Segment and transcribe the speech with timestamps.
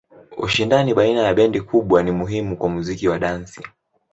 [0.37, 3.61] Ushindani baina ya bendi kubwa ni muhimu kwa muziki wa dansi.